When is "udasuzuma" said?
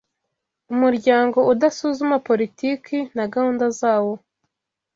1.53-2.15